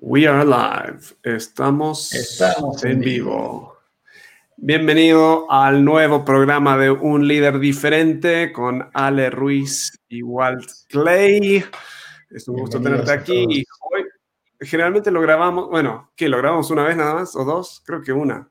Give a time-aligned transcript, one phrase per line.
[0.00, 1.00] We are live.
[1.24, 3.76] Estamos, Estamos en vivo.
[4.56, 11.64] Bienvenido al nuevo programa de Un Líder Diferente con Ale Ruiz y Walt Clay.
[12.30, 13.64] Es un gusto tenerte aquí.
[13.80, 14.04] Hoy,
[14.60, 16.28] generalmente lo grabamos, bueno, ¿qué?
[16.28, 17.82] ¿Lo grabamos una vez nada más o dos?
[17.84, 18.48] Creo que una.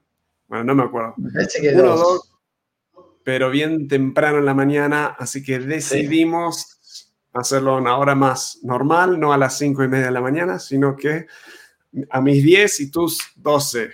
[0.48, 1.16] Bueno, no me acuerdo.
[1.62, 2.34] Que Uno dos,
[3.24, 6.77] pero bien temprano en la mañana, así que decidimos
[7.40, 10.60] hacerlo a una hora más normal, no a las cinco y media de la mañana,
[10.60, 11.28] sino que
[12.10, 13.90] a mis 10 y tus 12.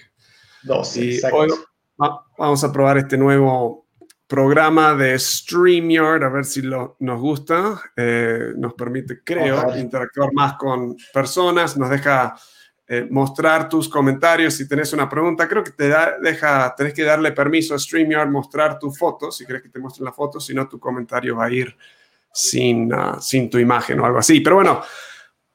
[0.63, 1.37] Dos, Y exacto.
[1.37, 1.49] hoy
[2.01, 3.87] va- vamos a probar este nuevo
[4.27, 7.81] programa de StreamYard, a ver si lo, nos gusta.
[7.95, 12.35] Eh, nos permite, creo, interactuar más con personas, nos deja
[12.87, 14.55] eh, mostrar tus comentarios.
[14.55, 18.29] Si tenés una pregunta, creo que te da, deja, tenés que darle permiso a StreamYard
[18.29, 21.45] mostrar tu foto, si querés que te muestre la foto, si no, tu comentario va
[21.45, 21.75] a ir
[22.33, 24.41] sin, ah, sin tu imagen o algo así.
[24.41, 24.81] Pero bueno,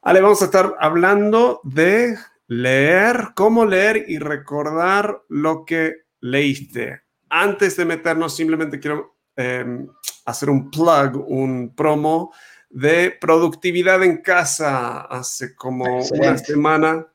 [0.02, 7.02] Ale, vamos a estar hablando de leer, cómo leer y recordar lo que leíste.
[7.28, 9.86] Antes de meternos, simplemente quiero eh,
[10.24, 12.32] hacer un plug, un promo
[12.70, 15.00] de productividad en casa.
[15.02, 17.06] Hace como una semana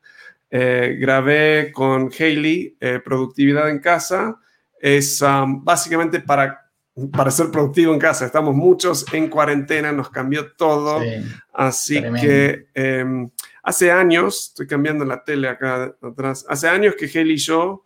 [0.51, 4.39] eh, grabé con Hailey eh, Productividad en casa.
[4.79, 6.62] Es um, básicamente para,
[7.11, 8.25] para ser productivo en casa.
[8.25, 11.01] Estamos muchos en cuarentena, nos cambió todo.
[11.01, 11.07] Sí.
[11.53, 12.27] Así Tremendo.
[12.27, 13.05] que eh,
[13.63, 17.85] hace años, estoy cambiando la tele acá atrás, hace años que Haley y yo,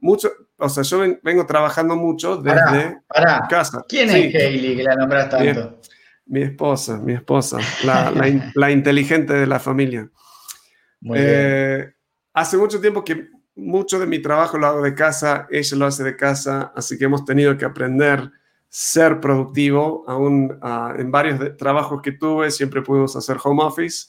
[0.00, 3.46] mucho, o sea, yo ven- vengo trabajando mucho desde Pará, pará.
[3.48, 3.84] casa.
[3.88, 5.78] ¿Quién Sí, es Hailey que la nombras tanto?
[6.26, 10.08] Mi esposa, mi esposa, la, la in- la inteligente de la familia.
[11.00, 11.30] Muy bien.
[11.30, 11.94] Eh,
[12.32, 16.02] hace mucho tiempo que mucho de mi trabajo lo hago de casa, ella lo hace
[16.04, 18.30] de casa, así que hemos tenido que aprender
[18.68, 20.04] ser productivo.
[20.08, 24.06] Aún ah, en varios de- trabajos que tuve siempre pudimos hacer home office.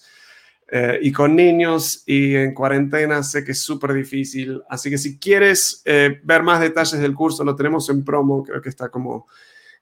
[0.76, 4.62] eh, y con niños y en cuarentena sé que es súper difícil.
[4.70, 8.62] Así que si quieres eh, ver más detalles del curso, lo tenemos en promo, creo
[8.62, 9.28] que está como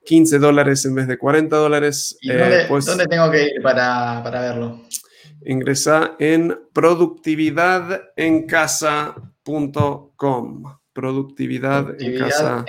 [0.03, 2.18] 15 dólares en vez de 40 dólares.
[2.19, 4.81] ¿Y Eh, dónde, pues- dónde tengo que ir para, para verlo?
[5.46, 9.31] Ingresa en productividadencasa.com.
[10.94, 12.66] Productividad en casa.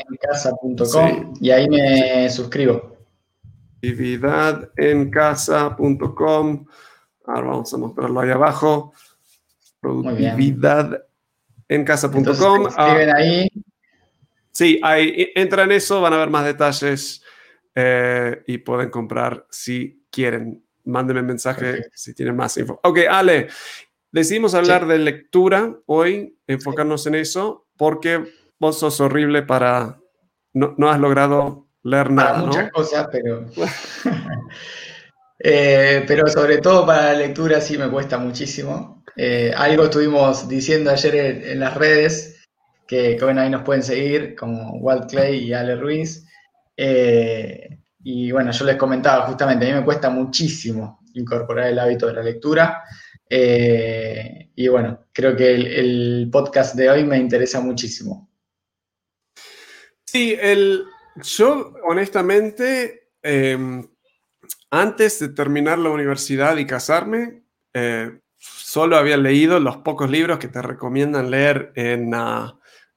[1.40, 2.96] Y ahí me suscribo.
[3.80, 6.66] Productividadencasa.com.
[7.26, 8.92] Ahora vamos a mostrarlo ahí abajo.
[9.80, 12.62] Productividadencasa.com.
[12.62, 13.48] Inscriben ahí.
[14.52, 17.24] Sí, ahí entran en eso, van a ver más detalles
[17.74, 20.64] eh, y pueden comprar si quieren.
[20.84, 21.90] Mándenme mensaje Perfecto.
[21.94, 22.78] si tienen más info.
[22.82, 23.48] Ok, Ale,
[24.12, 28.24] decidimos hablar de lectura hoy, enfocarnos en eso, porque
[28.58, 29.98] vos sos horrible para.
[30.54, 32.70] No, no has logrado leer para nada, muchas ¿no?
[32.70, 33.46] cosas, pero.
[35.44, 39.02] Eh, pero sobre todo para la lectura sí me cuesta muchísimo.
[39.16, 42.46] Eh, algo estuvimos diciendo ayer en, en las redes,
[42.86, 46.24] que, que, bueno, ahí nos pueden seguir, como Walt Clay y Ale Ruiz.
[46.76, 52.06] Eh, y bueno, yo les comentaba justamente, a mí me cuesta muchísimo incorporar el hábito
[52.06, 52.82] de la lectura.
[53.34, 58.30] Eh, y bueno, creo que el, el podcast de hoy me interesa muchísimo.
[60.04, 60.84] Sí, el,
[61.16, 63.56] yo honestamente, eh,
[64.70, 70.48] antes de terminar la universidad y casarme, eh, solo había leído los pocos libros que
[70.48, 72.52] te recomiendan leer en, uh,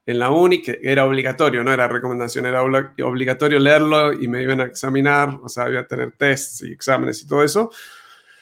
[0.05, 4.59] en la uni, que era obligatorio, no era recomendación, era obligatorio leerlo y me iban
[4.59, 7.71] a examinar, o sea, iba a tener tests y exámenes y todo eso.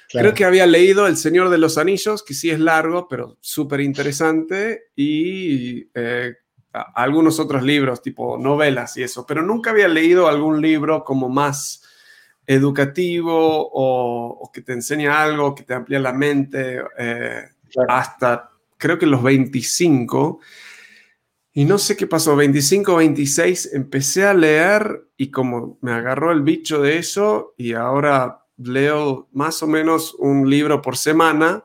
[0.10, 0.28] Claro.
[0.30, 3.82] Creo que había leído El Señor de los Anillos, que sí es largo, pero súper
[3.82, 6.36] interesante, y eh,
[6.96, 11.84] algunos otros libros, tipo novelas y eso, pero nunca había leído algún libro como más
[12.46, 13.34] educativo
[13.72, 17.92] o, o que te enseña algo, que te amplía la mente, eh, Claro.
[17.92, 20.40] hasta creo que los 25.
[21.54, 26.42] Y no sé qué pasó, 25, 26, empecé a leer y como me agarró el
[26.42, 31.64] bicho de eso y ahora leo más o menos un libro por semana.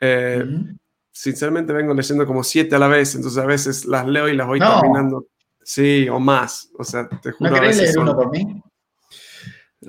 [0.00, 0.76] Eh, Ujú.
[1.12, 4.46] Sinceramente vengo leyendo como siete a la vez, entonces a veces las leo y las
[4.46, 4.80] voy No.
[4.80, 5.26] terminando.
[5.62, 6.70] Sí, o más.
[6.78, 8.62] O sea, te juro, ¿No querés leer son- uno por mí?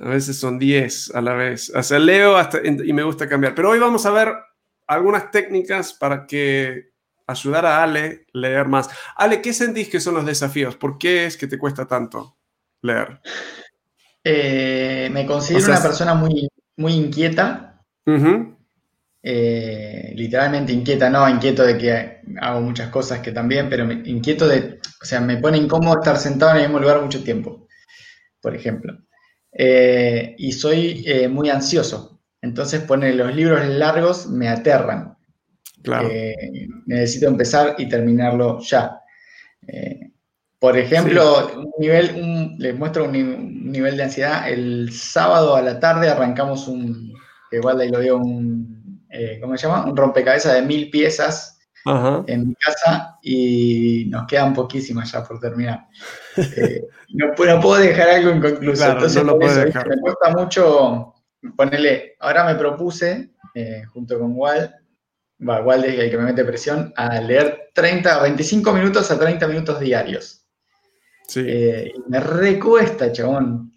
[0.02, 1.70] a veces son 10 a la vez.
[1.74, 3.54] O sea, leo hasta, y me gusta cambiar.
[3.54, 4.32] Pero hoy vamos a ver
[4.86, 6.90] algunas técnicas para que
[7.26, 8.88] ayudar a Ale leer más.
[9.16, 10.76] Ale, ¿qué sentís que son los desafíos?
[10.76, 12.36] ¿Por qué es que te cuesta tanto
[12.82, 13.20] leer?
[14.24, 17.80] Eh, me considero O sea, una persona muy, muy inquieta,
[19.22, 24.48] eh, literalmente inquieta, no inquieto de que hago muchas cosas que también, pero me- inquieto
[24.48, 27.68] de, o sea, me pone incómodo estar sentado en el mismo lugar mucho tiempo,
[28.40, 28.98] por ejemplo.
[29.52, 35.16] Eh, y soy muy ansioso, entonces pone los libros largos me aterran.
[35.82, 36.08] Claro.
[36.86, 39.00] necesito empezar y terminarlo ya.
[40.62, 44.48] Por ejemplo, un nivel, les muestro un, nivel de ansiedad.
[44.48, 47.12] El sábado a la tarde arrancamos un,
[47.50, 49.04] igual ahí lo dio un,
[49.40, 49.84] ¿cómo se llama?
[49.84, 51.58] Un rompecabezas de mil piezas
[52.28, 55.88] en mi casa y nos quedan poquísimas ya por terminar.
[56.36, 58.88] Eh, no, puedo dejar algo inconcluso.
[58.88, 61.12] Entonces, me cuesta mucho
[61.56, 62.14] ponerle.
[62.20, 64.76] Ahora me propuse, eh, junto con Wal,
[65.46, 69.48] va, Wal es el que me mete presión, a leer 30, 25 minutos a 30
[69.48, 70.41] minutos diarios.
[71.32, 71.44] Sí.
[71.46, 73.72] Eh, me recuesta, chabón.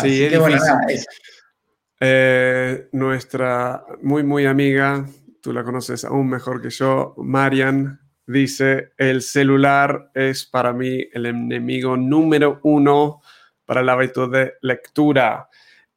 [0.00, 0.24] sí,
[2.00, 5.06] es nuestra muy, muy amiga
[5.44, 11.26] tú la conoces aún mejor que yo, Marian dice, el celular es para mí el
[11.26, 13.20] enemigo número uno
[13.66, 15.46] para el hábito de lectura.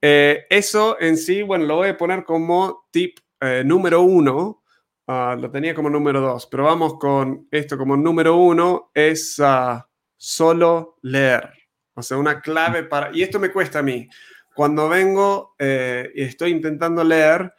[0.02, 4.64] Eh, eso en sí, bueno, lo voy a poner como tip eh, número uno.
[5.08, 9.87] Ah, lo tenía como número dos, pero vamos con esto como número uno, es ah,
[10.18, 11.52] solo leer.
[11.94, 13.16] O sea, una clave para...
[13.16, 14.08] Y esto me cuesta a mí.
[14.54, 17.54] Cuando vengo eh, y estoy intentando leer,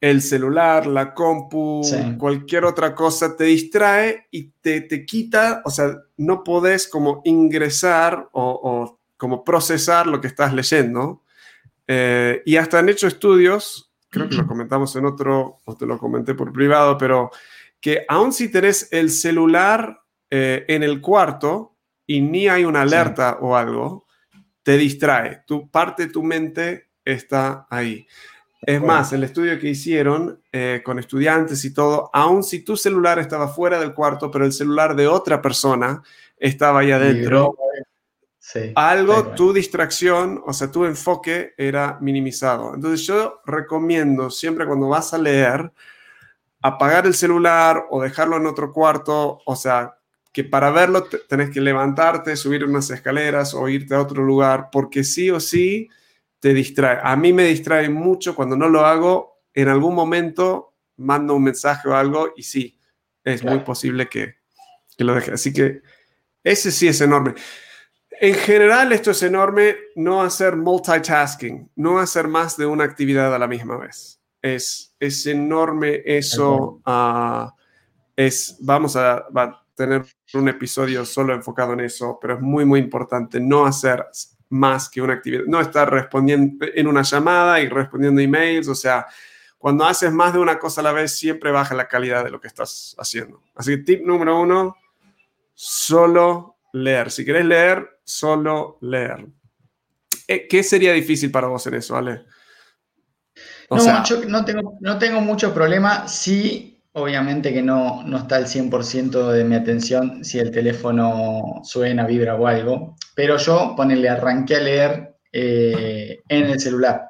[0.00, 1.82] el celular, la compu,
[2.18, 8.28] cualquier otra cosa te distrae y te, te, quita, o sea, no podés como ingresar
[8.32, 11.22] o, como procesar lo que estás leyendo.
[11.88, 15.98] Eh, y hasta han hecho estudios, creo que lo comentamos en otro, o te lo
[15.98, 17.30] comenté por privado, pero
[17.80, 20.00] que aun si tenés el celular
[20.30, 21.75] eh, en el cuarto
[22.06, 24.06] y ni hay una alerta o algo,
[24.62, 25.42] te distrae.
[25.46, 28.06] Tu parte de tu mente está ahí.
[28.62, 33.18] Es más, el estudio que hicieron eh, con estudiantes y todo, aun si tu celular
[33.18, 36.02] estaba fuera del cuarto, pero el celular de otra persona
[36.36, 37.54] estaba ahí adentro,
[38.74, 42.74] algo, tu distracción, o sea, tu enfoque era minimizado.
[42.74, 45.72] Entonces yo recomiendo siempre cuando vas a leer,
[46.62, 49.95] apagar el celular o dejarlo en otro cuarto, o sea,
[50.36, 55.02] que para verlo tenés que levantarte, subir unas escaleras o irte a otro lugar, porque
[55.02, 55.88] sí o sí
[56.40, 56.98] te distrae.
[57.02, 59.40] A mí me distrae mucho cuando no lo hago.
[59.54, 62.78] En algún momento mando un mensaje o algo y sí,
[63.24, 64.34] es muy posible que,
[64.94, 65.32] que lo deje.
[65.32, 65.80] Así que
[66.44, 67.32] ese sí es enorme.
[68.20, 73.38] En general, esto es enorme, no hacer multitasking, no hacer más de una actividad a
[73.38, 74.20] la misma vez.
[74.42, 76.82] Es, es enorme eso.
[76.86, 77.48] Uh,
[78.14, 82.80] es, vamos a, a, tener un episodio solo enfocado en eso, pero es muy, muy
[82.80, 84.06] importante no hacer
[84.48, 85.44] más que una actividad.
[85.46, 89.06] No estar respondiendo en una llamada y respondiendo emails, o sea,
[89.58, 92.40] cuando haces más de una cosa a la vez, siempre baja la calidad de lo
[92.40, 93.42] que estás haciendo.
[93.54, 94.76] Así que tip número uno,
[95.54, 97.10] solo leer.
[97.10, 99.26] Si querés leer, solo leer.
[100.26, 102.24] ¿Qué sería difícil para vos en eso, Ale?
[103.70, 106.06] no, yo no tengo, no tengo mucho problema.
[106.08, 112.06] Sí, obviamente que no, no está el 100% de mi atención si el teléfono suena,
[112.06, 112.96] vibra o algo.
[113.14, 117.02] Pero yo, ponele, arranqué a leer eh, en el celular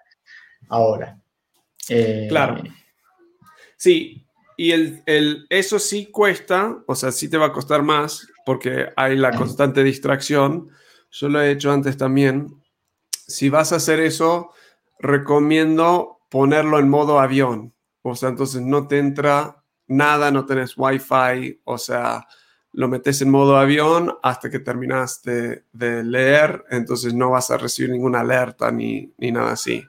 [0.69, 1.17] ahora.
[1.89, 2.65] Eh, claro.
[3.77, 8.27] Sí, y el, el, eso sí cuesta, o sea, sí te va a costar más
[8.45, 10.69] porque hay la constante distracción.
[11.13, 12.61] Yo lo he hecho antes también.
[13.13, 14.51] Si vas a hacer eso,
[14.99, 17.73] recomiendo ponerlo en modo avión.
[18.03, 22.27] O sea, entonces no te entra nada, no tenés wifi, o sea,
[22.73, 25.65] lo metes en modo avión hasta que terminas de,
[26.05, 29.83] leer, entonces no vas a recibir ninguna alerta ni, nada así.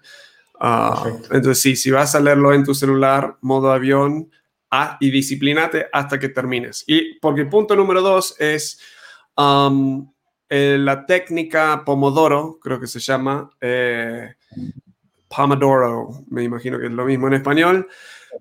[0.60, 4.32] Ah, entonces sí, si vas a leerlo en tu celular, modo avión,
[4.72, 6.84] ah, y disciplinate hasta que termines.
[6.88, 8.80] Y porque el punto número dos es
[9.36, 10.10] um,
[10.50, 14.36] eh, la técnica Pomodoro, creo que se llama, eh,
[15.28, 17.88] Pomodoro, me imagino que es lo mismo en español,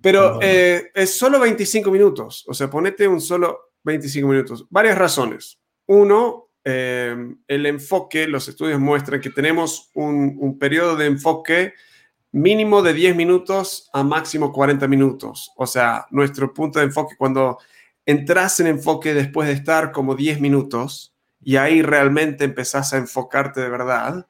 [0.03, 4.67] pero eh, es solo 25 minutos, o sea, ponete un solo 25 minutos.
[4.69, 5.59] Varias razones.
[5.87, 7.17] Uno, eh,
[7.47, 11.75] el enfoque, los estudios muestran que tenemos un, periodo de enfoque
[12.33, 15.53] mínimo de 10 minutos a máximo 40 minutos.
[15.57, 17.59] O sea, nuestro punto de enfoque cuando
[18.05, 23.61] entras en enfoque después de estar como 10 minutos y ahí realmente empezás a enfocarte
[23.61, 24.27] de verdad.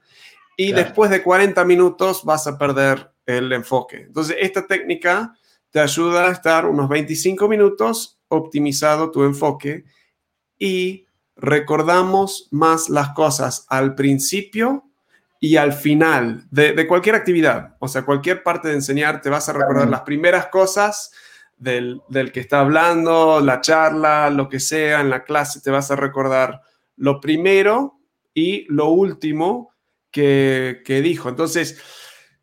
[0.58, 4.02] Y después de 40 minutos vas a perder el enfoque.
[4.02, 5.34] Entonces, esta técnica
[5.76, 9.84] te ayuda a estar unos 25 minutos optimizado tu enfoque
[10.58, 11.06] y
[11.36, 14.84] recordamos más las cosas al principio
[15.38, 17.76] y al final de, cualquier actividad.
[17.78, 21.10] O sea, cualquier parte de enseñar, te vas a recordar las primeras cosas
[21.58, 22.00] del,
[22.32, 26.62] que está hablando, la charla, lo que sea, en la clase, te vas a recordar
[26.96, 28.00] lo primero
[28.32, 29.74] y lo último
[30.10, 31.28] que, que dijo.
[31.28, 31.78] Entonces,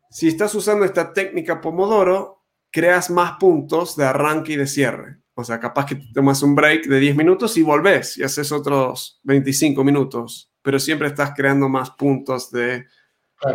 [0.08, 2.43] si estás usando esta técnica Pomodoro,
[2.74, 5.18] creas más puntos de arranque y de cierre.
[5.34, 9.20] O sea, capaz que tomas un break de 10 minutos y volvés y haces otros
[9.22, 12.86] 25 minutos, pero siempre estás creando más puntos de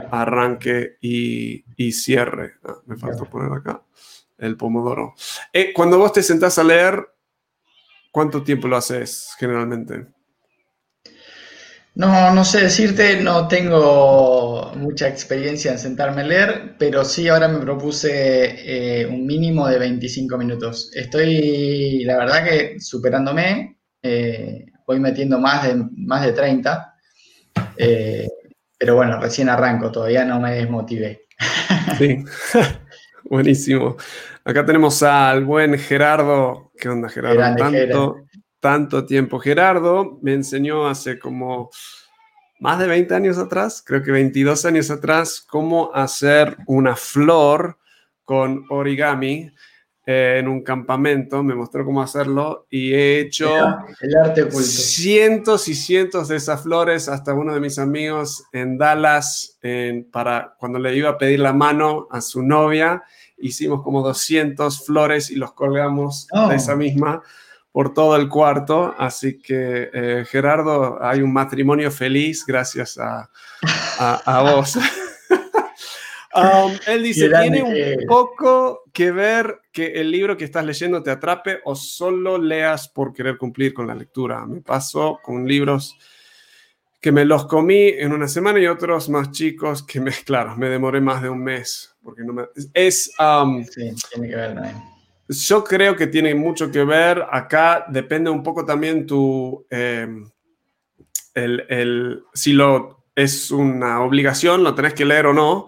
[0.10, 2.54] arranque y, cierre.
[2.64, 3.84] Ah, me falta poner acá
[4.38, 5.16] el pomodoro.
[5.52, 7.06] Eh, cuando vos te sentás a leer,
[8.14, 10.08] ¿cuánto tiempo lo haces generalmente?
[11.96, 17.48] No, no sé decirte, no tengo mucha experiencia en sentarme a leer, pero sí ahora
[17.48, 20.92] me propuse eh, un mínimo de 25 minutos.
[20.96, 26.96] Estoy, la verdad que superándome, eh, voy metiendo más de, más de 30,
[27.78, 28.28] eh,
[28.78, 31.28] pero bueno, recién arranco, todavía no me desmotivé.
[31.98, 32.24] Sí,
[33.24, 33.98] buenísimo.
[34.46, 36.72] Acá tenemos al buen Gerardo.
[36.80, 37.56] ¿Qué onda, Gerardo?
[37.58, 38.16] Tanto,
[38.60, 39.40] tanto tiempo.
[39.40, 41.70] Gerardo me enseñó hace como
[42.60, 47.78] más de 20 años atrás, creo que 22 años atrás, cómo hacer una flor
[48.26, 49.50] con origami
[50.06, 51.42] eh, en un campamento.
[51.42, 53.50] Me mostró cómo hacerlo y he hecho
[54.02, 57.08] el arte cientos y cientos de esas flores.
[57.08, 59.58] Hasta uno de mis amigos en Dallas,
[60.12, 63.04] para cuando le iba a pedir la mano a su novia,
[63.38, 66.52] hicimos como 200 flores y los colgamos de oh.
[66.52, 67.24] esa misma
[67.80, 68.94] por todo el cuarto.
[68.98, 73.30] Así que, eh, Gerardo, hay un matrimonio feliz gracias a,
[74.42, 74.78] vos.
[76.32, 81.10] Um, él dice, ¿tiene un poco que ver que el libro que estás leyendo te
[81.10, 84.46] atrape o solo leas por querer cumplir con la lectura?
[84.46, 85.98] Me pasó con libros
[87.02, 90.70] que me los comí en una semana y otros más chicos que me, claro, me
[90.70, 91.96] demoré más de un mes.
[92.04, 92.44] Porque no me,
[92.76, 93.12] es...
[93.20, 94.56] Um, sí, tiene que ver,
[95.30, 97.24] yo creo que tiene mucho que ver.
[97.32, 99.66] Acá depende un poco también tu.
[99.70, 100.28] Em,
[101.36, 105.68] el, si lo es una obligación, lo tenés que leer o no.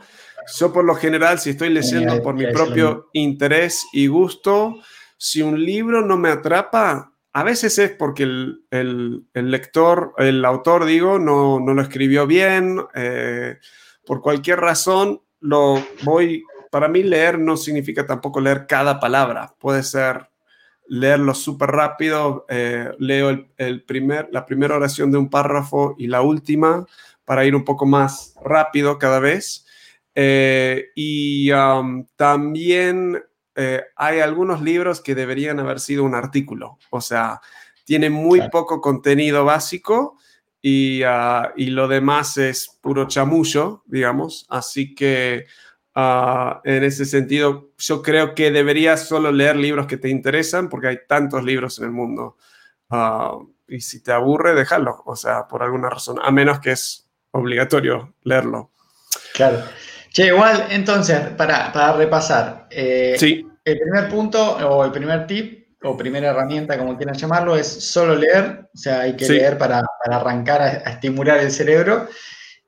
[0.58, 4.80] Yo, por lo general, si estoy leyendo por mi propio interés y gusto,
[5.15, 10.86] si un libro no me atrapa, a veces es porque el, el, lector, el autor,
[10.86, 13.58] digo, no, no lo escribió bien, eh,
[14.06, 19.54] por cualquier razón, lo voy para mí leer no significa tampoco leer cada palabra.
[19.60, 20.32] Puede ser
[20.88, 26.22] leerlo súper rápido, eh, leo el, primer, la primera oración de un párrafo y la
[26.22, 26.86] última
[27.24, 29.66] para ir un poco más rápido cada vez.
[30.16, 33.22] Eh, y um, también
[33.56, 37.40] eh, hay algunos libros que deberían haber sido un artículo, o sea,
[37.86, 40.18] tiene muy poco contenido básico
[40.62, 45.46] y, uh, y, lo demás es puro chamullo, digamos, así que
[45.94, 50.88] Ah, en ese sentido, yo creo que deberías solo leer libros que te interesan porque
[50.88, 52.38] hay tantos libros en el mundo.
[52.90, 57.10] Ah, y si te aburre, déjalo, o sea, por alguna razón, a menos que es
[57.32, 58.72] obligatorio leerlo.
[59.34, 59.64] Claro.
[60.10, 63.48] Che, igual, entonces, para, para repasar, eh, sí.
[63.64, 68.16] el primer punto o el primer tip o primera herramienta, como quieran llamarlo, es solo
[68.16, 72.08] leer, o sea, hay que leer para, para arrancar a, estimular el cerebro.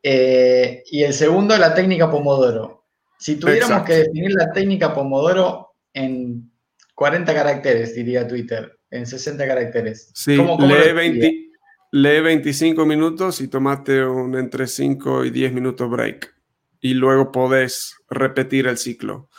[0.01, 2.82] Eh, y el segundo, la técnica Pomodoro.
[3.23, 6.51] Si tuviéramos que definir la técnica Pomodoro en
[6.93, 10.11] 40 caracteres, diría Twitter, en 60 caracteres.
[10.13, 11.49] Sí, lee,
[11.93, 16.35] lee 25 minutos y tomate un entre 5 y 10 minutos break.
[16.81, 19.29] Y luego podés repetir el ciclo.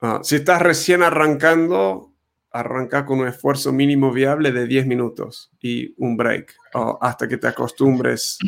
[0.00, 2.12] Ah, si estás recién arrancando,
[2.52, 6.54] arranca con un esfuerzo mínimo viable de 10 minutos y un break
[7.00, 8.38] hasta que te acostumbres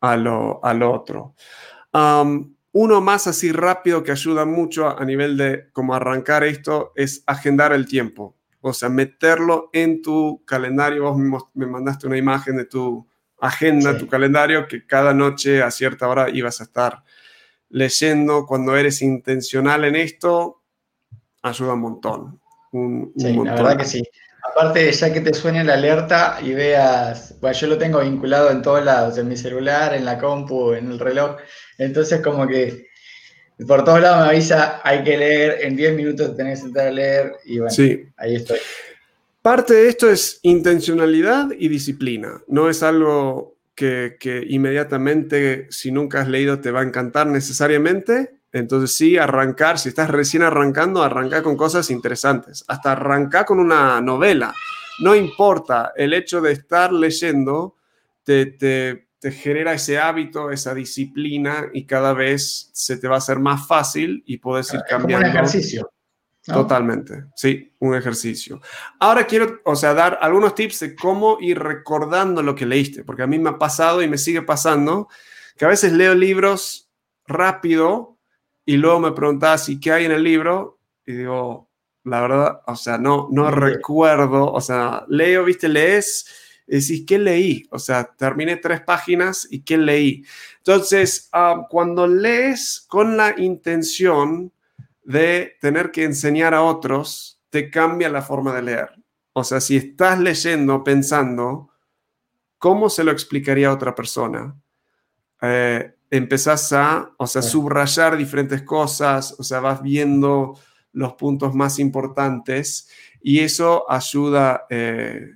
[0.00, 1.34] a lo, al otro.
[2.72, 7.72] Uno más así rápido que ayuda mucho a, nivel de cómo arrancar esto es agendar
[7.72, 8.34] el tiempo.
[8.60, 11.12] O sea, meterlo en tu calendario.
[11.12, 13.06] Vos me mandaste una imagen de tu
[13.38, 17.02] agenda, tu calendario, que cada noche a cierta hora ibas a estar
[17.68, 18.46] leyendo.
[18.46, 20.62] Cuando eres intencional en esto,
[21.42, 22.40] ayuda un montón.
[22.70, 24.02] Un, sí, la verdad que sí.
[24.54, 28.60] Aparte, ya que te suene la alerta y veas, bueno, yo lo tengo vinculado en
[28.60, 31.36] todos lados, en mi celular, en la compu, en el reloj.
[31.78, 32.86] Entonces, como que
[33.66, 36.90] por todos lados me avisa, hay que leer, en 10 minutos tenés que sentar a
[36.90, 37.74] leer y bueno,
[38.18, 38.58] ahí estoy.
[39.40, 42.42] Parte de esto es intencionalidad y disciplina.
[42.46, 48.41] No es algo que, que, inmediatamente, si nunca has leído, te va a encantar necesariamente.
[48.52, 52.64] Entonces sí, arrancar, si estás recién arrancando, arrancar con cosas interesantes.
[52.68, 54.54] Hasta arrancar con una novela.
[55.00, 57.76] No importa, el hecho de estar leyendo
[58.24, 63.18] te, te te genera ese hábito, esa disciplina y cada vez se te va a
[63.18, 65.24] hacer más fácil y puedes ir cambiando.
[65.24, 65.92] un ejercicio.
[66.44, 68.60] Totalmente, sí, un ejercicio.
[68.98, 73.22] Ahora quiero, o sea, dar algunos tips de cómo ir recordando lo que leíste, porque
[73.22, 75.06] a mí me ha pasado y me sigue pasando
[75.56, 76.90] que a veces leo libros
[77.24, 78.11] rápido
[78.64, 80.78] y luego me preguntas, ¿y qué hay en el libro?
[81.06, 81.70] Y digo,
[82.04, 86.26] la verdad, o sea, no, no recuerdo, o sea, leo, viste, lees,
[86.66, 87.66] decís, ¿qué leí?
[87.70, 90.24] O sea, terminé tres páginas y ¿qué leí?
[90.58, 94.52] Entonces, ah, cuando lees con la intención
[95.02, 98.90] de tener que enseñar a otros, te cambia la forma de leer.
[99.32, 101.70] O sea, si estás leyendo pensando,
[102.58, 104.54] ¿cómo se lo explicaría a otra persona?
[105.40, 110.58] Eh, empezás a, o sea, subrayar diferentes cosas, o sea, vas viendo
[110.92, 112.90] los puntos más importantes
[113.22, 115.26] y eso ayuda, eh,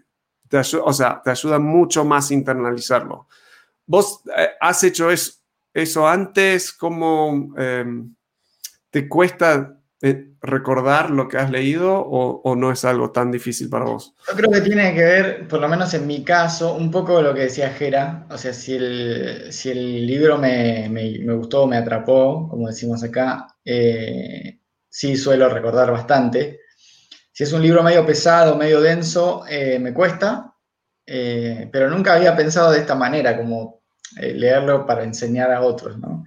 [0.49, 3.26] te o sea, te ayuda mucho más a internalizarlo.
[3.87, 5.09] ¿Vos eh, has hecho
[5.73, 6.75] eso, antes?
[6.75, 8.14] ¿Cómo em,
[8.90, 13.86] te cuesta eh, recordar lo que has leído o, no es algo tan difícil para
[13.86, 14.14] vos?
[14.28, 17.32] Yo creo que tiene que ver, por lo menos en mi caso, un poco lo
[17.32, 18.26] que decía Jera.
[18.30, 23.46] O sea, si el, si el libro me, me, gustó, me atrapó, como decimos acá,
[23.64, 26.60] eh, sí suelo recordar bastante.
[27.32, 30.54] Si es un libro medio pesado, medio denso, eh, me cuesta,
[31.04, 33.82] pero nunca había pensado de esta manera, como
[34.20, 36.24] leerlo para enseñar a otros, ¿no?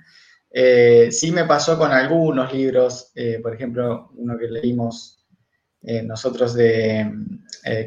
[0.52, 5.26] Eh, sí me pasó con algunos libros, eh, por ejemplo, uno que leímos
[5.84, 7.12] eh, nosotros de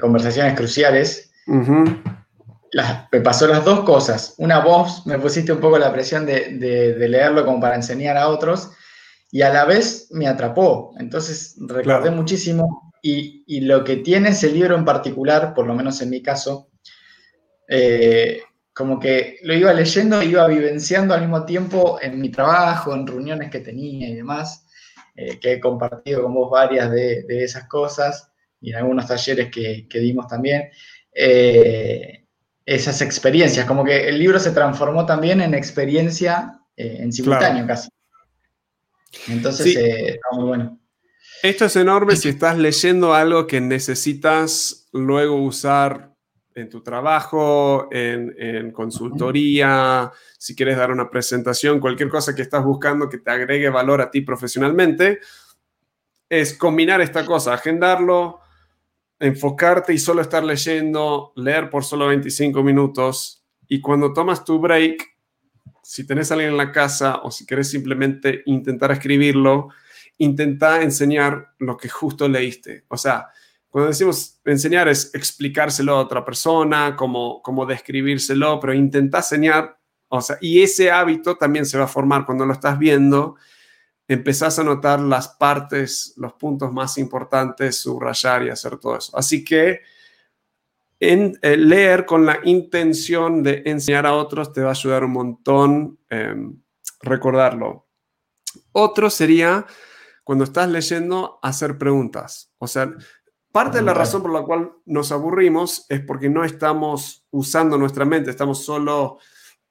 [0.00, 1.32] Conversaciones Cruciales.
[1.46, 4.34] me pasó las dos cosas.
[4.38, 8.70] Una, voz me pusiste un poco la presión de, leerlo como para enseñar a otros
[9.30, 10.94] y a la vez me atrapó.
[10.98, 16.00] Entonces recordé muchísimo y, y, lo que tiene ese libro en particular, por lo menos
[16.00, 16.70] en mi caso,
[18.72, 23.50] como que lo iba leyendo, iba vivenciando al mismo tiempo en mi trabajo, en reuniones
[23.50, 24.64] que tenía y demás,
[25.14, 29.86] eh, que he compartido con vos varias de, esas cosas y en algunos talleres que,
[30.00, 30.70] dimos también.
[31.12, 32.24] Eh,
[32.64, 37.90] esas experiencias, como que el libro se transformó también en experiencia eh, en simultáneo casi.
[39.28, 40.78] Entonces, está muy bueno.
[41.42, 46.11] Esto es enorme si estás leyendo algo que necesitas luego usar
[46.54, 53.08] en tu trabajo, en, consultoría, si quieres dar una presentación, cualquier cosa que estás buscando
[53.08, 55.20] que te agregue valor a ti profesionalmente,
[56.28, 58.40] es combinar esta cosa, agendarlo,
[59.18, 65.02] enfocarte y solo estar leyendo, leer por solo 25 minutos y cuando tomas tu break,
[65.82, 69.68] si tenés a alguien en la casa o si quieres simplemente intentar escribirlo,
[70.18, 72.84] intenta enseñar lo que justo leíste.
[72.88, 73.28] O sea,
[73.72, 80.20] cuando decimos enseñar es explicárselo a otra persona, como, como describírselo, pero intenta enseñar, o
[80.20, 83.36] sea, y ese hábito también se va a formar cuando lo estás viendo,
[84.06, 89.16] empezás a notar las partes, los puntos más importantes, subrayar y hacer todo eso.
[89.16, 89.80] Así que
[91.00, 95.12] en, eh, leer con la intención de enseñar a otros te va a ayudar un
[95.12, 96.60] montón em,
[97.00, 97.88] recordarlo.
[98.72, 99.64] Otro sería
[100.24, 102.52] cuando estás leyendo hacer preguntas.
[102.58, 102.94] O sea,
[103.52, 108.06] Parte de la razón por la cual nos aburrimos es porque no estamos usando nuestra
[108.06, 109.18] mente, estamos solo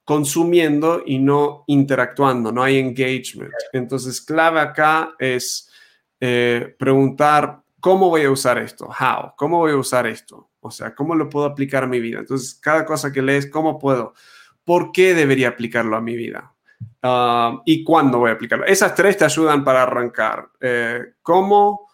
[0.04, 3.52] consumiendo y no interactuando, no hay engagement.
[3.74, 5.72] Entonces, clave acá es
[6.20, 8.88] eh, preguntar, ¿cómo voy a usar esto?
[8.88, 9.34] How?
[9.36, 10.52] ¿Cómo voy a usar esto?
[10.60, 12.20] O sea, ¿cómo lo puedo aplicar a mi vida?
[12.20, 14.14] Entonces, cada cosa que lees, ¿cómo puedo?
[14.64, 16.54] ¿Por qué debería aplicarlo a mi vida?
[17.02, 18.66] Ah, ¿Y cuándo voy a aplicarlo?
[18.66, 20.50] Esas tres te ayudan para arrancar.
[20.60, 21.91] Eh, ¿Cómo?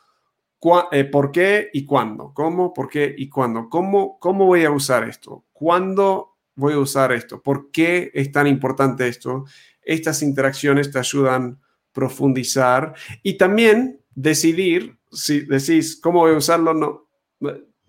[0.91, 2.33] Eh, ¿Por qué y cuándo?
[2.33, 2.73] ¿Cómo?
[2.73, 3.69] ¿Por qué y cuándo?
[3.69, 5.45] ¿Cómo, ¿Cómo voy a usar esto?
[5.53, 7.41] ¿Cuándo voy a usar esto?
[7.41, 9.45] ¿Por qué es tan importante esto?
[9.81, 16.73] Estas interacciones te ayudan a profundizar y también decidir, si decís, ¿cómo voy a usarlo?
[16.73, 17.07] No,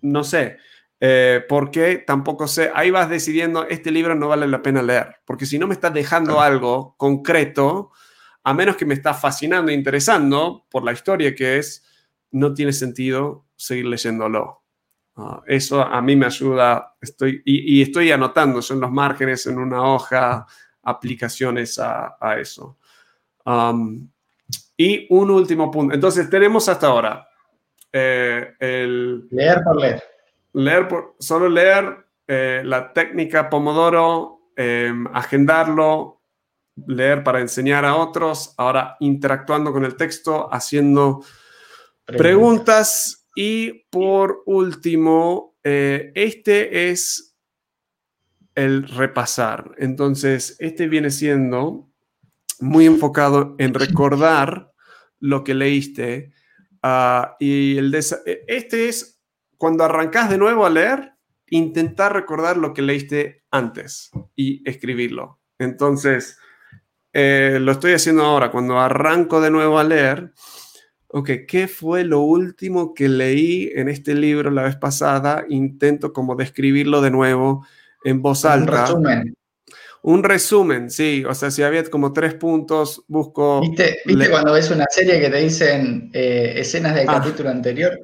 [0.01, 0.57] no sé.
[1.01, 1.97] Eh, ¿Por qué?
[2.05, 2.71] Tampoco sé.
[2.75, 5.93] Ahí vas decidiendo, este libro no vale la pena leer, porque si no me estás
[5.93, 7.91] dejando algo concreto,
[8.43, 11.83] a menos que me está fascinando e interesando por la historia que es,
[12.31, 14.63] no tiene sentido seguir leyéndolo.
[15.15, 19.83] Ah, eso a mí me ayuda, estoy, y, estoy anotando en los márgenes, en una
[19.83, 20.45] hoja,
[20.83, 22.77] aplicaciones a, eso.
[24.77, 25.93] y un último punto.
[25.93, 27.27] Entonces, tenemos hasta ahora
[27.91, 29.27] eh, el...
[29.29, 30.03] Leer por leer.
[30.53, 36.21] Leer por, solo leer eh, la técnica Pomodoro, em, agendarlo,
[36.87, 41.23] leer para enseñar a otros, ahora interactuando con el texto, haciendo
[42.17, 43.27] Preguntas.
[43.35, 47.37] Y por último, eh, este es
[48.55, 49.71] el repasar.
[49.77, 51.89] Entonces, este viene siendo
[52.59, 54.71] muy enfocado en recordar
[55.19, 56.33] lo que leíste.
[56.83, 57.99] Ah, y el e,
[58.47, 59.21] este es
[59.57, 61.13] cuando arrancas de nuevo a leer,
[61.47, 65.39] intentar recordar lo que leíste antes y escribirlo.
[65.57, 66.37] Entonces,
[67.13, 68.51] eh, lo estoy haciendo ahora.
[68.51, 70.33] Cuando arranco de nuevo a leer,
[71.09, 75.45] ok, ¿qué fue lo último que leí en este libro la vez pasada?
[75.49, 77.65] Intento como describirlo de nuevo
[78.03, 78.71] en voz alta.
[78.71, 79.35] Un resumen.
[80.01, 81.25] Un resumen, sí.
[81.27, 83.61] O sea, si había como tres puntos, busco...
[83.61, 87.19] ¿Viste, cuando ves una serie que te dicen eh, escenas del ah.
[87.19, 87.99] capítulo anterior?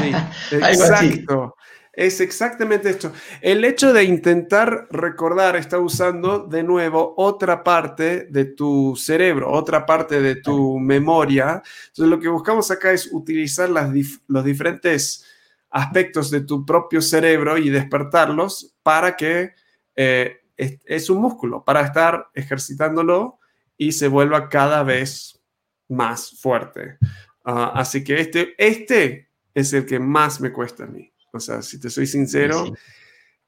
[0.00, 1.56] Sí, exacto.
[1.92, 3.12] Es exactamente esto.
[3.40, 9.84] El hecho de intentar recordar está usando de nuevo otra parte de tu cerebro, otra
[9.84, 11.62] parte de tu memoria.
[11.88, 13.90] Entonces lo que buscamos acá es utilizar las
[14.28, 15.26] los diferentes
[15.70, 19.52] aspectos de tu propio cerebro y despertarlos para que
[19.96, 23.38] eh, es, un músculo, para estar ejercitándolo
[23.76, 25.40] y se vuelva cada vez
[25.88, 26.98] más fuerte.
[27.44, 31.10] Ah, así que este, este es el que más me cuesta a mí.
[31.32, 32.72] O sea, si te soy sincero,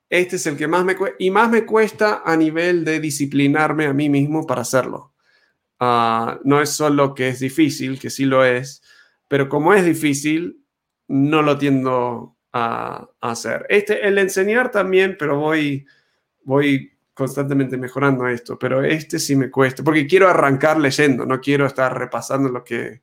[0.08, 3.86] este es el que más me cuesta y más me cuesta a nivel de disciplinarme
[3.86, 5.14] a mí mismo para hacerlo.
[5.80, 8.82] Ah, no es solo que es difícil, que sí lo es,
[9.28, 10.62] pero como es difícil,
[11.08, 13.66] no lo tiendo a, hacer.
[13.68, 15.86] Este, el enseñar también, pero voy,
[16.44, 21.66] voy constantemente mejorando esto, pero este sí me cuesta, porque quiero arrancar leyendo, no quiero
[21.66, 23.02] estar repasando lo que,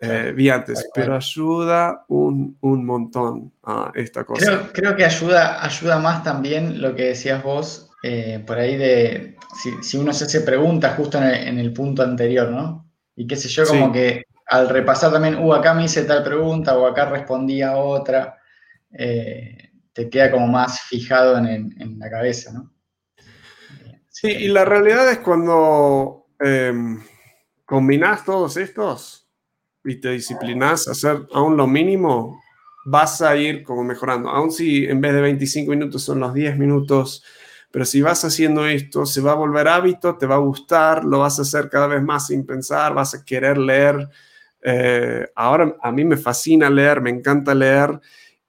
[0.00, 4.44] eh, vi antes, pero ayuda un, un, montón a esta cosa.
[4.44, 9.36] Creo, creo, que ayuda, ayuda más también lo que decías vos, eh, por ahí de
[9.60, 12.88] si, si, uno se hace preguntas justo en el, punto anterior, ¿no?
[13.16, 16.78] Y qué sé yo, como que al repasar también, uh, acá me hice tal pregunta
[16.78, 18.38] o acá respondí a otra,
[18.92, 22.72] eh, te queda como más fijado en, en la cabeza, ¿no?
[24.20, 27.00] Sí, y la realidad es cuando em,
[27.64, 29.27] combinas todos estos,
[29.88, 32.40] y te disciplinas a hacer aún lo mínimo,
[32.84, 34.28] vas a ir como mejorando.
[34.28, 37.22] Aún si en vez de 25 minutos son los 10 minutos,
[37.70, 41.18] pero si vas haciendo esto, se va a volver hábito, te va a gustar, lo
[41.18, 44.08] vas a hacer cada vez más sin pensar, vas a querer leer.
[44.62, 48.00] Eh, ahora a mí me fascina leer, me encanta leer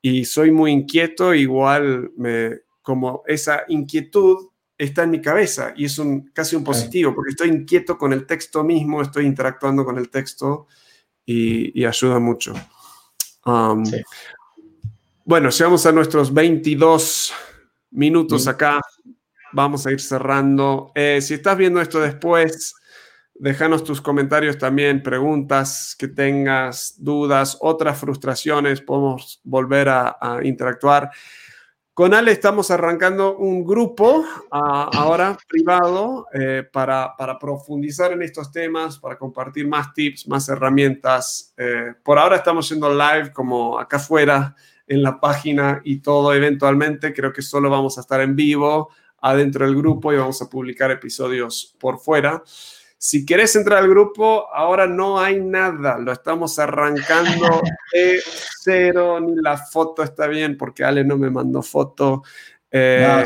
[0.02, 6.00] y soy muy inquieto, igual me, como esa inquietud está en mi cabeza y es
[6.00, 10.10] un, casi un positivo, porque estoy inquieto con el texto mismo, estoy interactuando con el
[10.10, 10.68] texto
[11.26, 12.54] y, ayuda mucho.
[13.46, 13.84] Um,
[15.26, 17.34] bueno, llegamos a nuestros 22
[17.92, 18.82] minutos acá.
[19.54, 20.92] Vamos a ir cerrando.
[20.96, 22.76] Eh, si estás viendo esto después,
[23.36, 31.12] déjanos tus comentarios también, preguntas que tengas, dudas, otras frustraciones, podemos volver a interactuar.
[32.00, 38.98] Con Ale estamos arrancando un grupo ah, ahora privado eh, para, profundizar en estos temas,
[39.00, 41.54] para compartir más tips, más herramientas.
[41.58, 44.56] Eh, por ahora estamos yendo live como acá afuera
[44.88, 47.14] en la página y todo eventualmente.
[47.14, 50.92] Creo que solo vamos a estar en vivo adentro del grupo y vamos a publicar
[50.92, 52.42] episodios por fuera.
[53.02, 57.62] Si quieres entrar al grupo, ahora no hay nada, lo estamos arrancando
[57.94, 58.20] de
[58.62, 62.24] cero, ni la foto está bien porque Ale no me mandó foto.
[62.70, 63.24] Eh,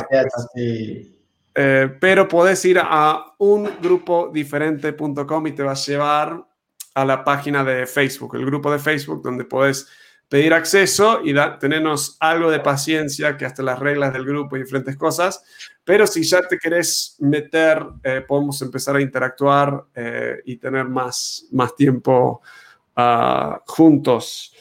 [1.56, 6.46] eh, pero puedes ir a un grupo diferente.com y te va a llevar
[6.94, 9.88] a la página de Facebook, el grupo de Facebook donde puedes
[10.30, 14.60] pedir acceso y da, tenernos algo de paciencia, que hasta las reglas del grupo y
[14.60, 15.44] diferentes cosas.
[15.84, 21.48] Pero si ya te querés meter, eh, podemos empezar a interactuar eh, y tener más,
[21.52, 22.42] más tiempo
[22.96, 24.56] ah, juntos.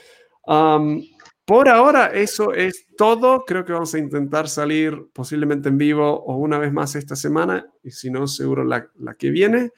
[1.45, 3.45] por ahora eso es todo.
[3.45, 7.67] Creo que vamos a intentar salir posiblemente en vivo o una vez más esta semana
[7.83, 9.71] y si no, seguro la, la que viene.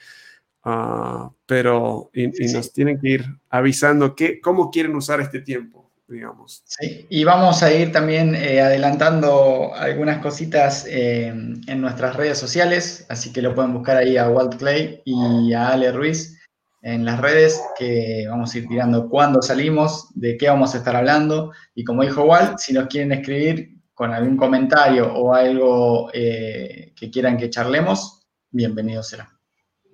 [0.67, 6.63] Ah, pero y, nos tienen que ir avisando que, cómo quieren usar este tiempo digamos.
[6.67, 13.07] Sí, y vamos a ir también eh, adelantando algunas cositas eh, en nuestras redes sociales,
[13.09, 16.39] así que lo pueden buscar ahí a Walt Clay y a Ale Ruiz
[16.83, 20.95] en las redes, que vamos a ir tirando cuándo salimos, de qué vamos a estar
[20.95, 26.93] hablando, y como dijo Walt, si nos quieren escribir con algún comentario o algo eh,
[26.95, 29.31] que quieran que charlemos, bienvenido será.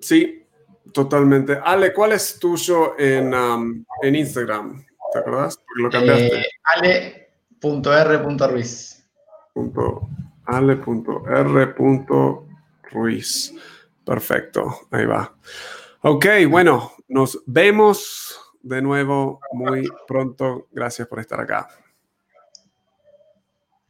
[0.01, 0.43] Sí,
[0.93, 1.61] totalmente.
[1.63, 4.85] Ale, ¿cuál es tuyo en, um, en Instagram?
[5.13, 5.23] ¿Te?
[5.67, 6.41] Porque lo cambiaste.
[6.41, 6.47] Eh,
[7.63, 9.09] ale.r.ruiz.
[10.45, 10.75] Ale.r.ruiz.
[14.05, 15.35] Perfecto, ahí va.
[16.03, 20.69] Ok, bueno, nos vemos de nuevo muy pronto.
[20.73, 21.69] Gracias por estar acá.